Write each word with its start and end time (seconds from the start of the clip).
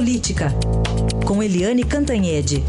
Política, 0.00 0.46
com 1.28 1.42
Eliane 1.42 1.84
Cantanhede. 1.84 2.64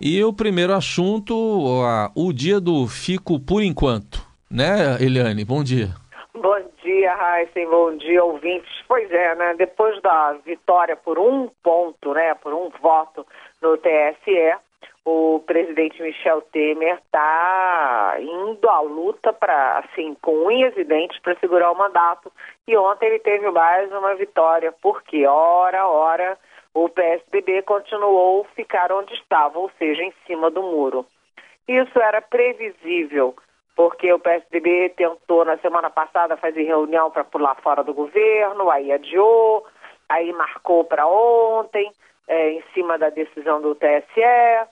E 0.00 0.24
o 0.24 0.32
primeiro 0.32 0.72
assunto, 0.72 1.32
o 2.16 2.32
dia 2.32 2.58
do 2.58 2.88
Fico 2.88 3.38
por 3.38 3.62
enquanto, 3.62 4.18
né, 4.50 5.00
Eliane? 5.00 5.44
Bom 5.44 5.62
dia. 5.62 5.90
Bom 6.34 6.60
dia, 6.82 7.38
Heisen, 7.38 7.70
bom 7.70 7.96
dia, 7.96 8.24
ouvintes. 8.24 8.68
Pois 8.88 9.08
é, 9.12 9.36
né, 9.36 9.54
depois 9.56 10.02
da 10.02 10.36
vitória 10.44 10.96
por 10.96 11.20
um 11.20 11.48
ponto, 11.62 12.12
né, 12.14 12.34
por 12.34 12.52
um 12.52 12.68
voto 12.82 13.24
no 13.62 13.76
TSE, 13.76 14.58
o 15.10 15.40
presidente 15.40 16.00
Michel 16.00 16.40
Temer 16.52 17.00
está 17.04 18.16
indo 18.20 18.68
à 18.68 18.80
luta 18.80 19.32
para, 19.32 19.78
assim, 19.78 20.14
com 20.22 20.46
unhas 20.46 20.76
e 20.76 20.84
dentes 20.84 21.18
para 21.20 21.36
segurar 21.40 21.72
o 21.72 21.76
mandato. 21.76 22.30
E 22.68 22.76
ontem 22.76 23.06
ele 23.06 23.18
teve 23.18 23.50
mais 23.50 23.90
uma 23.90 24.14
vitória, 24.14 24.72
porque 24.80 25.26
hora, 25.26 25.88
hora, 25.88 26.38
o 26.72 26.88
PSDB 26.88 27.62
continuou 27.62 28.46
ficar 28.54 28.92
onde 28.92 29.12
estava, 29.14 29.58
ou 29.58 29.68
seja, 29.78 30.02
em 30.04 30.14
cima 30.26 30.48
do 30.48 30.62
muro. 30.62 31.04
Isso 31.66 32.00
era 32.00 32.22
previsível, 32.22 33.34
porque 33.74 34.12
o 34.12 34.18
PSDB 34.20 34.90
tentou 34.90 35.44
na 35.44 35.58
semana 35.58 35.90
passada 35.90 36.36
fazer 36.36 36.62
reunião 36.62 37.10
para 37.10 37.24
pular 37.24 37.56
fora 37.56 37.82
do 37.82 37.92
governo, 37.92 38.70
aí 38.70 38.92
adiou, 38.92 39.66
aí 40.08 40.32
marcou 40.32 40.84
para 40.84 41.04
ontem, 41.04 41.90
é, 42.28 42.52
em 42.52 42.62
cima 42.74 42.96
da 42.96 43.10
decisão 43.10 43.60
do 43.60 43.74
TSE 43.74 44.70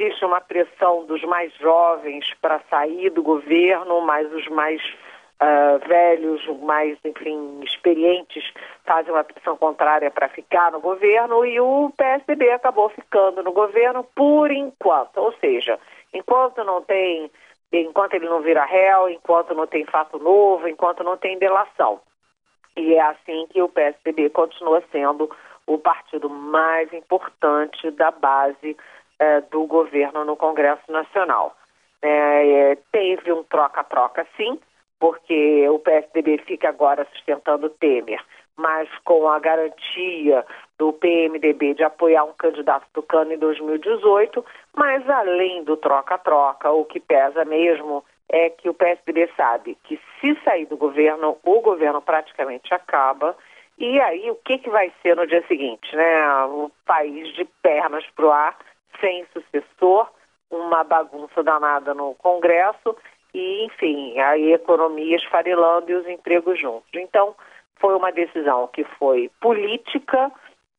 existe 0.00 0.24
uma 0.24 0.40
pressão 0.40 1.04
dos 1.04 1.22
mais 1.24 1.52
jovens 1.56 2.24
para 2.40 2.60
sair 2.70 3.10
do 3.10 3.22
governo, 3.22 4.00
mas 4.00 4.32
os 4.32 4.48
mais 4.48 4.82
uh, 5.40 5.86
velhos, 5.86 6.46
mais, 6.62 6.98
enfim, 7.04 7.60
experientes 7.62 8.42
fazem 8.84 9.12
uma 9.12 9.22
pressão 9.22 9.56
contrária 9.58 10.10
para 10.10 10.28
ficar 10.28 10.72
no 10.72 10.80
governo 10.80 11.44
e 11.44 11.60
o 11.60 11.92
PSDB 11.96 12.50
acabou 12.50 12.88
ficando 12.88 13.42
no 13.42 13.52
governo 13.52 14.02
por 14.14 14.50
enquanto. 14.50 15.18
Ou 15.18 15.32
seja, 15.34 15.78
enquanto 16.14 16.64
não 16.64 16.80
tem, 16.80 17.30
enquanto 17.70 18.14
ele 18.14 18.28
não 18.28 18.40
vira 18.40 18.64
réu, 18.64 19.10
enquanto 19.10 19.54
não 19.54 19.66
tem 19.66 19.84
fato 19.84 20.18
novo, 20.18 20.66
enquanto 20.66 21.04
não 21.04 21.18
tem 21.18 21.38
delação. 21.38 22.00
E 22.74 22.94
é 22.94 23.02
assim 23.02 23.46
que 23.50 23.60
o 23.60 23.68
PSDB 23.68 24.30
continua 24.30 24.82
sendo 24.90 25.30
o 25.66 25.76
partido 25.78 26.30
mais 26.30 26.90
importante 26.92 27.90
da 27.90 28.10
base 28.10 28.76
é, 29.20 29.42
do 29.42 29.66
governo 29.66 30.24
no 30.24 30.34
Congresso 30.34 30.90
Nacional. 30.90 31.54
É, 32.02 32.70
é, 32.72 32.78
teve 32.90 33.30
um 33.30 33.44
troca-troca, 33.44 34.26
sim, 34.36 34.58
porque 34.98 35.68
o 35.68 35.78
PSDB 35.78 36.38
fica 36.38 36.70
agora 36.70 37.06
sustentando 37.12 37.68
Temer, 37.68 38.24
mas 38.56 38.88
com 39.04 39.28
a 39.28 39.38
garantia 39.38 40.44
do 40.78 40.94
PMDB 40.94 41.74
de 41.74 41.84
apoiar 41.84 42.24
um 42.24 42.32
candidato 42.32 42.86
tucano 42.94 43.32
em 43.32 43.38
2018, 43.38 44.44
mas 44.74 45.08
além 45.08 45.62
do 45.64 45.76
troca-troca, 45.76 46.70
o 46.70 46.86
que 46.86 46.98
pesa 46.98 47.44
mesmo 47.44 48.02
é 48.30 48.48
que 48.48 48.70
o 48.70 48.74
PSDB 48.74 49.28
sabe 49.36 49.76
que 49.84 50.00
se 50.20 50.34
sair 50.42 50.64
do 50.64 50.76
governo, 50.76 51.36
o 51.44 51.60
governo 51.60 52.00
praticamente 52.00 52.72
acaba. 52.72 53.36
E 53.76 54.00
aí, 54.00 54.30
o 54.30 54.36
que, 54.36 54.58
que 54.58 54.70
vai 54.70 54.92
ser 55.02 55.16
no 55.16 55.26
dia 55.26 55.44
seguinte? 55.48 55.94
Né? 55.96 56.44
O 56.44 56.70
país 56.86 57.34
de 57.34 57.44
pernas 57.62 58.04
para 58.14 58.26
o 58.26 58.30
ar 58.30 58.56
sem 59.00 59.26
sucessor, 59.32 60.08
uma 60.50 60.82
bagunça 60.82 61.42
danada 61.42 61.94
no 61.94 62.14
Congresso 62.14 62.96
e, 63.32 63.64
enfim, 63.64 64.18
a 64.18 64.36
economia 64.38 65.16
esfarelando 65.16 65.90
e 65.90 65.94
os 65.94 66.08
empregos 66.08 66.58
juntos. 66.58 66.90
Então, 66.94 67.34
foi 67.76 67.94
uma 67.94 68.10
decisão 68.10 68.68
que 68.68 68.84
foi 68.84 69.30
política 69.40 70.30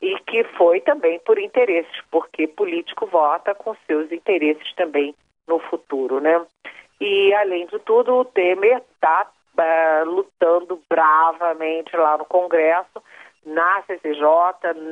e 0.00 0.18
que 0.20 0.44
foi 0.56 0.80
também 0.80 1.18
por 1.20 1.38
interesses, 1.38 2.00
porque 2.10 2.46
político 2.46 3.06
vota 3.06 3.54
com 3.54 3.74
seus 3.86 4.10
interesses 4.12 4.72
também 4.74 5.14
no 5.46 5.58
futuro, 5.58 6.20
né? 6.20 6.44
E, 7.00 7.34
além 7.34 7.66
de 7.66 7.78
tudo, 7.80 8.14
o 8.14 8.24
Temer 8.24 8.82
está 8.94 9.26
uh, 9.26 9.60
eh, 9.60 10.04
lutando 10.04 10.80
bravamente 10.88 11.94
lá 11.96 12.16
no 12.16 12.24
Congresso, 12.24 13.02
na 13.44 13.82
CCJ, 13.82 14.24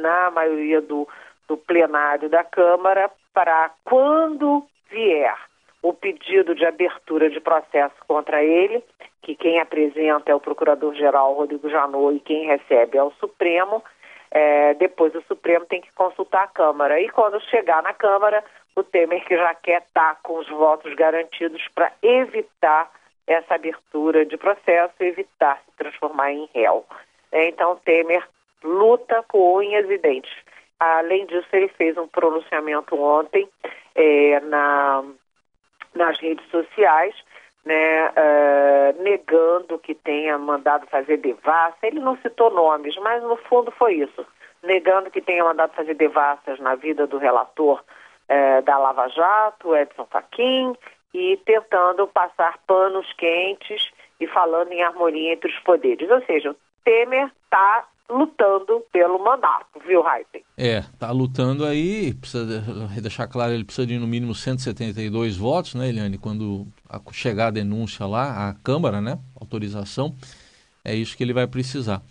na 0.00 0.30
maioria 0.30 0.80
do, 0.80 1.08
do 1.48 1.56
plenário 1.56 2.28
da 2.28 2.44
Câmara 2.44 3.10
para 3.32 3.70
quando 3.84 4.64
vier 4.90 5.36
o 5.82 5.92
pedido 5.92 6.54
de 6.54 6.64
abertura 6.64 7.28
de 7.28 7.40
processo 7.40 7.94
contra 8.06 8.42
ele, 8.42 8.82
que 9.20 9.34
quem 9.34 9.60
apresenta 9.60 10.32
é 10.32 10.34
o 10.34 10.40
Procurador-Geral 10.40 11.34
Rodrigo 11.34 11.68
Janot 11.68 12.16
e 12.16 12.20
quem 12.20 12.46
recebe 12.46 12.96
é 12.96 13.02
o 13.02 13.10
Supremo, 13.12 13.82
é, 14.30 14.74
depois 14.74 15.14
o 15.14 15.22
Supremo 15.22 15.66
tem 15.66 15.80
que 15.80 15.92
consultar 15.92 16.44
a 16.44 16.48
Câmara. 16.48 17.00
E 17.00 17.08
quando 17.10 17.40
chegar 17.42 17.82
na 17.82 17.92
Câmara, 17.92 18.42
o 18.74 18.82
Temer 18.82 19.24
que 19.24 19.36
já 19.36 19.54
quer 19.54 19.82
estar 19.82 20.18
com 20.22 20.38
os 20.38 20.48
votos 20.48 20.92
garantidos 20.94 21.62
para 21.74 21.92
evitar 22.02 22.90
essa 23.26 23.54
abertura 23.54 24.24
de 24.24 24.36
processo, 24.36 24.94
evitar 25.00 25.60
se 25.64 25.76
transformar 25.76 26.32
em 26.32 26.48
réu. 26.54 26.84
É, 27.30 27.48
então, 27.48 27.76
Temer 27.84 28.26
luta 28.62 29.22
com 29.28 29.56
unhas 29.56 29.88
e 29.90 29.98
dentes 29.98 30.43
Além 30.98 31.26
disso, 31.26 31.46
ele 31.52 31.68
fez 31.68 31.96
um 31.96 32.06
pronunciamento 32.06 32.94
ontem 33.00 33.48
é, 33.94 34.40
na, 34.40 35.04
nas 35.94 36.18
redes 36.18 36.46
sociais, 36.50 37.14
né, 37.64 38.08
uh, 38.08 39.02
negando 39.02 39.78
que 39.78 39.94
tenha 39.94 40.36
mandado 40.36 40.86
fazer 40.88 41.16
devassa. 41.16 41.76
Ele 41.82 42.00
não 42.00 42.16
citou 42.18 42.50
nomes, 42.50 42.94
mas 42.98 43.22
no 43.22 43.36
fundo 43.36 43.70
foi 43.70 43.94
isso. 43.94 44.26
Negando 44.62 45.10
que 45.10 45.20
tenha 45.20 45.44
mandado 45.44 45.72
fazer 45.74 45.94
devassas 45.94 46.58
na 46.58 46.74
vida 46.74 47.06
do 47.06 47.18
relator 47.18 47.82
uh, 48.28 48.62
da 48.62 48.76
Lava 48.76 49.08
Jato, 49.08 49.74
Edson 49.74 50.06
Fachin, 50.06 50.76
e 51.14 51.38
tentando 51.46 52.06
passar 52.08 52.58
panos 52.66 53.10
quentes 53.14 53.90
e 54.20 54.26
falando 54.26 54.72
em 54.72 54.82
harmonia 54.82 55.32
entre 55.32 55.50
os 55.50 55.58
poderes. 55.60 56.10
Ou 56.10 56.22
seja, 56.24 56.54
Temer 56.84 57.30
está 57.44 57.86
lutando 58.08 58.84
pelo 58.92 59.18
mandato, 59.18 59.80
viu, 59.86 60.04
Heisen? 60.06 60.44
É, 60.56 60.82
tá 60.98 61.10
lutando 61.10 61.64
aí, 61.64 62.14
precisa 62.14 62.44
deixar 63.00 63.26
claro, 63.26 63.52
ele 63.52 63.64
precisa 63.64 63.86
de 63.86 63.98
no 63.98 64.06
mínimo 64.06 64.34
172 64.34 65.36
votos, 65.36 65.74
né, 65.74 65.88
Eliane, 65.88 66.18
quando 66.18 66.66
chegar 67.12 67.46
a 67.46 67.50
denúncia 67.50 68.06
lá, 68.06 68.48
a 68.48 68.54
Câmara, 68.62 69.00
né, 69.00 69.18
autorização, 69.40 70.14
é 70.84 70.94
isso 70.94 71.16
que 71.16 71.22
ele 71.22 71.32
vai 71.32 71.46
precisar. 71.46 72.02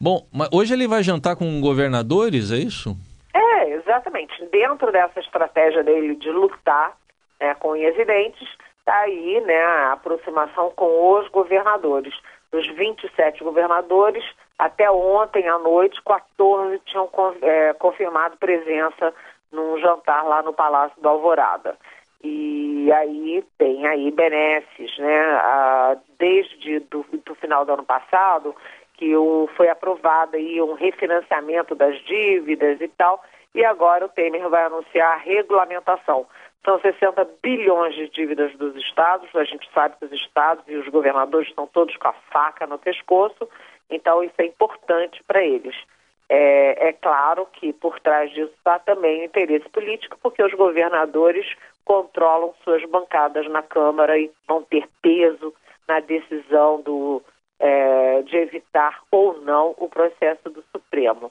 Bom, 0.00 0.26
mas 0.32 0.48
hoje 0.52 0.72
ele 0.72 0.88
vai 0.88 1.02
jantar 1.02 1.36
com 1.36 1.60
governadores, 1.60 2.50
é 2.50 2.56
isso? 2.56 2.96
É, 3.32 3.70
exatamente. 3.74 4.34
Dentro 4.46 4.90
dessa 4.90 5.20
estratégia 5.20 5.84
dele 5.84 6.16
de 6.16 6.30
lutar 6.30 6.96
né, 7.38 7.54
com 7.54 7.72
os 7.72 8.06
dentes, 8.06 8.48
está 8.78 8.98
aí 9.00 9.40
né, 9.42 9.62
a 9.62 9.92
aproximação 9.92 10.72
com 10.74 11.18
os 11.18 11.28
governadores. 11.28 12.14
Dos 12.50 12.66
27 12.74 13.44
governadores, 13.44 14.24
até 14.58 14.90
ontem 14.90 15.48
à 15.48 15.58
noite, 15.58 16.00
14 16.04 16.78
tinham 16.86 17.08
é, 17.42 17.72
confirmado 17.74 18.36
presença 18.36 19.12
num 19.50 19.78
jantar 19.78 20.24
lá 20.24 20.42
no 20.42 20.52
Palácio 20.52 21.00
do 21.00 21.08
Alvorada. 21.08 21.76
E 22.24 22.90
aí 22.92 23.44
tem 23.58 23.86
aí 23.86 24.10
benesses, 24.10 24.96
né? 24.98 25.98
Desde 26.18 26.80
do, 26.80 27.04
do, 27.24 27.34
final 27.34 27.64
do 27.64 27.72
ano 27.72 27.84
passado, 27.84 28.54
que 28.94 29.16
o, 29.16 29.48
foi 29.56 29.68
aprovado 29.68 30.36
aí 30.36 30.62
um 30.62 30.74
refinanciamento 30.74 31.74
das 31.74 31.98
dívidas 32.04 32.80
e 32.80 32.88
tal, 32.88 33.22
e 33.54 33.64
agora 33.64 34.06
o 34.06 34.08
Temer 34.08 34.48
vai 34.48 34.64
anunciar 34.64 35.14
a 35.14 35.16
regulamentação. 35.16 36.26
São 36.64 36.80
60 36.80 37.28
bilhões 37.42 37.94
de 37.96 38.08
dívidas 38.08 38.54
dos 38.56 38.76
estados, 38.76 39.28
a 39.34 39.42
gente 39.42 39.68
sabe 39.74 39.96
que 39.98 40.04
os 40.04 40.12
estados 40.12 40.62
e 40.68 40.76
os 40.76 40.88
governadores 40.88 41.48
estão 41.48 41.66
todos 41.66 41.96
com 41.96 42.06
a 42.06 42.14
faca 42.30 42.68
no 42.68 42.78
pescoço, 42.78 43.48
então, 43.94 44.22
isso 44.22 44.34
é 44.38 44.46
importante 44.46 45.22
para 45.24 45.42
eles. 45.44 45.76
É, 46.28 46.88
é, 46.88 46.92
claro 46.94 47.46
que 47.52 47.72
por 47.74 48.00
trás 48.00 48.30
disso 48.30 48.52
está 48.56 48.78
também 48.78 49.20
o 49.20 49.24
interesse 49.24 49.68
político, 49.68 50.18
porque 50.22 50.42
os 50.42 50.54
governadores 50.54 51.46
controlam 51.84 52.54
suas 52.64 52.82
bancadas 52.86 53.46
na 53.48 53.62
Câmara 53.62 54.18
e 54.18 54.30
vão 54.48 54.62
ter 54.62 54.88
peso 55.02 55.52
na 55.86 56.00
decisão 56.00 56.80
do, 56.80 57.22
é, 57.60 58.22
de 58.22 58.36
evitar 58.36 59.02
ou 59.10 59.40
não 59.42 59.74
o 59.76 59.88
processo 59.88 60.48
do 60.48 60.64
Supremo. 60.72 61.30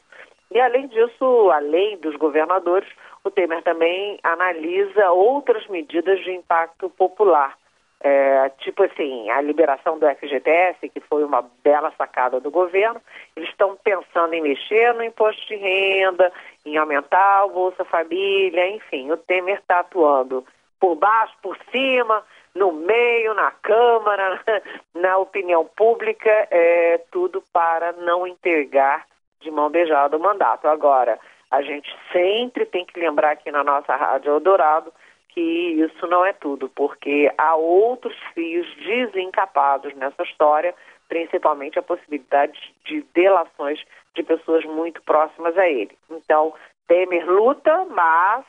E 0.52 0.60
além 0.60 0.88
disso, 0.88 1.50
além 1.52 1.98
dos 1.98 2.16
governadores, 2.18 2.90
o 3.24 3.32
Temer 3.32 3.64
também 3.64 4.20
analisa 4.22 5.10
outras 5.12 5.66
medidas 5.68 6.20
de 6.24 6.32
impacto 6.32 6.90
popular 6.92 7.58
é, 8.04 8.50
tipo 8.60 8.84
assim, 8.84 9.30
a 9.30 9.42
liberação 9.42 10.00
do 10.00 10.08
FGTS, 10.08 10.90
que 10.90 11.00
foi 11.02 11.24
uma 11.24 11.44
bela 11.64 11.94
sacada 11.98 12.40
do 12.40 12.50
governo, 12.50 13.00
eles 13.36 13.50
estão 13.50 13.78
pensando 13.84 14.34
em 14.34 14.42
mexer 14.42 14.94
no 14.94 15.04
imposto 15.04 15.46
de 15.48 15.56
renda, 15.56 16.32
em 16.66 16.78
aumentar 16.78 17.46
o 17.46 17.52
Bolsa 17.52 17.86
Família, 17.86 18.70
enfim, 18.70 19.12
o 19.12 19.18
Temer 19.18 19.60
está 19.60 19.80
atuando 19.80 20.46
por 20.80 20.96
baixo, 20.96 21.36
por 21.44 21.56
cima, 21.72 22.24
no 22.56 22.72
meio, 22.72 23.36
na 23.36 23.52
Câmara, 23.52 24.42
na 24.96 25.18
opinião 25.18 25.64
pública, 25.64 26.48
é 26.50 27.00
tudo 27.12 27.44
para 27.54 27.92
não 27.94 28.26
entregar 28.26 29.06
de 29.40 29.52
mão 29.52 29.70
beijada 29.70 30.18
o 30.18 30.20
mandato. 30.20 30.68
Agora, 30.68 31.20
a 31.52 31.62
gente 31.62 31.94
sempre 32.12 32.66
tem 32.66 32.84
que 32.84 33.00
lembrar 33.00 33.32
aqui 33.32 33.52
na 33.52 33.64
nossa 33.64 33.96
Rádio 33.96 34.32
Eldorado 34.34 34.92
que 35.34 35.42
isso 35.42 36.08
não 36.08 36.26
é 36.26 36.34
tudo, 36.34 36.70
porque 36.70 37.32
há 37.38 37.56
outros 37.56 38.16
fios 38.34 38.68
desencapados 38.78 39.94
nessa 39.96 40.24
história, 40.24 40.74
principalmente 41.08 41.80
a 41.80 41.84
possibilidade 41.84 42.60
de 42.86 43.04
delações 43.14 43.80
de 44.16 44.24
pessoas 44.24 44.64
muito 44.66 45.02
próximas 45.04 45.58
a 45.58 45.68
ele. 45.68 45.98
Então, 46.10 46.54
Temer 46.88 47.26
luta, 47.26 47.86
mas 47.86 48.44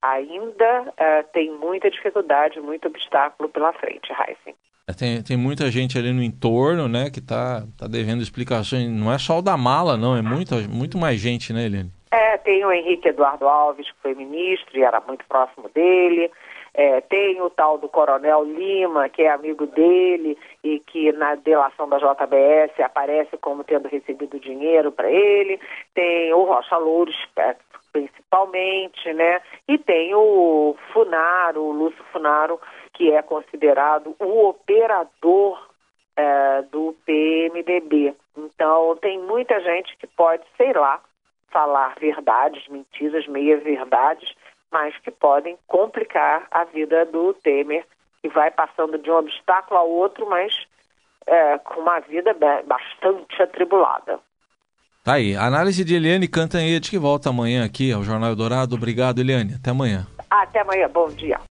ainda 0.00 0.82
uh, 0.82 1.32
tem 1.32 1.50
muita 1.50 1.90
dificuldade, 1.90 2.60
muito 2.60 2.88
obstáculo 2.88 3.48
pela 3.48 3.72
frente, 3.74 4.10
Heisen. 4.12 4.54
É, 4.88 4.92
tem, 4.92 5.22
tem 5.22 5.36
muita 5.36 5.70
gente 5.70 5.98
ali 5.98 6.12
no 6.12 6.22
entorno, 6.22 6.88
né, 6.88 7.10
que 7.10 7.18
está 7.18 7.66
tá 7.76 7.86
devendo 7.88 8.22
explicações. 8.22 8.88
Não 8.88 9.12
é 9.12 9.18
só 9.18 9.38
o 9.38 9.42
da 9.42 9.56
mala, 9.56 9.96
não, 9.96 10.16
é 10.16 10.22
muito, 10.22 10.54
muito 10.70 10.96
mais 10.96 11.18
gente, 11.20 11.52
né, 11.52 11.66
Eliane? 11.66 11.95
Tem 12.46 12.64
o 12.64 12.70
Henrique 12.70 13.08
Eduardo 13.08 13.48
Alves, 13.48 13.90
que 13.90 14.00
foi 14.00 14.14
ministro 14.14 14.78
e 14.78 14.84
era 14.84 15.00
muito 15.00 15.26
próximo 15.26 15.68
dele. 15.70 16.30
É, 16.72 17.00
tem 17.00 17.42
o 17.42 17.50
tal 17.50 17.76
do 17.76 17.88
Coronel 17.88 18.44
Lima, 18.44 19.08
que 19.08 19.22
é 19.22 19.30
amigo 19.30 19.66
dele 19.66 20.38
e 20.62 20.78
que 20.78 21.10
na 21.10 21.34
delação 21.34 21.88
da 21.88 21.98
JBS 21.98 22.78
aparece 22.78 23.36
como 23.38 23.64
tendo 23.64 23.88
recebido 23.88 24.38
dinheiro 24.38 24.92
para 24.92 25.10
ele. 25.10 25.58
Tem 25.92 26.32
o 26.34 26.44
Rocha 26.44 26.76
Louros, 26.76 27.16
é, 27.36 27.56
principalmente, 27.92 29.12
né? 29.12 29.42
E 29.66 29.76
tem 29.76 30.14
o 30.14 30.76
Funaro, 30.92 31.62
o 31.62 31.72
Lúcio 31.72 32.04
Funaro, 32.12 32.60
que 32.92 33.12
é 33.12 33.22
considerado 33.22 34.14
o 34.20 34.50
operador 34.50 35.68
é, 36.16 36.62
do 36.70 36.94
PMDB. 37.04 38.14
Então, 38.38 38.96
tem 39.00 39.18
muita 39.18 39.58
gente 39.60 39.96
que 39.96 40.06
pode, 40.06 40.44
sei 40.56 40.72
lá, 40.72 41.02
falar 41.50 41.94
verdades, 42.00 42.66
mentiras, 42.68 43.26
meias-verdades, 43.26 44.34
mas 44.70 44.96
que 44.98 45.10
podem 45.10 45.56
complicar 45.66 46.46
a 46.50 46.64
vida 46.64 47.04
do 47.06 47.32
Temer, 47.34 47.84
que 48.22 48.28
vai 48.28 48.50
passando 48.50 48.98
de 48.98 49.10
um 49.10 49.16
obstáculo 49.16 49.78
ao 49.78 49.88
outro, 49.88 50.28
mas 50.28 50.66
é, 51.26 51.58
com 51.58 51.80
uma 51.80 52.00
vida 52.00 52.34
bastante 52.66 53.42
atribulada. 53.42 54.18
Tá 55.04 55.14
aí. 55.14 55.36
Análise 55.36 55.84
de 55.84 55.94
Eliane 55.94 56.26
Cantanhete, 56.26 56.90
que 56.90 56.98
volta 56.98 57.30
amanhã 57.30 57.64
aqui 57.64 57.92
ao 57.92 58.02
Jornal 58.02 58.34
Dourado. 58.34 58.74
Obrigado, 58.74 59.20
Eliane. 59.20 59.54
Até 59.54 59.70
amanhã. 59.70 60.04
Até 60.28 60.60
amanhã. 60.60 60.88
Bom 60.88 61.08
dia. 61.10 61.38